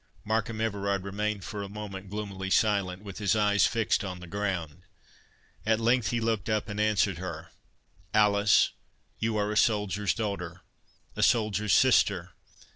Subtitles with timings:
[0.25, 4.81] Markham Everard remained for a moment gloomily silent,—with his eyes fixed on the ground.
[5.63, 8.71] At length he looked up, and answered her—"Alice,
[9.19, 12.31] you are a soldier's daughter—a soldier's sister.